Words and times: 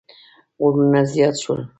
غږونه 0.61 1.01
زیات 1.11 1.35
شول. 1.43 1.59